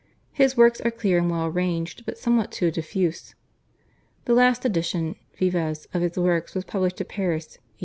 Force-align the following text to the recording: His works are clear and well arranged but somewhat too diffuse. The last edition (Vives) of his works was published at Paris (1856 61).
His 0.31 0.57
works 0.57 0.81
are 0.81 0.89
clear 0.89 1.19
and 1.19 1.29
well 1.29 1.45
arranged 1.45 2.07
but 2.07 2.17
somewhat 2.17 2.51
too 2.51 2.71
diffuse. 2.71 3.35
The 4.25 4.33
last 4.33 4.65
edition 4.65 5.15
(Vives) 5.39 5.85
of 5.93 6.01
his 6.01 6.17
works 6.17 6.55
was 6.55 6.65
published 6.65 7.01
at 7.01 7.07
Paris 7.07 7.45
(1856 7.59 7.61
61). 7.63 7.69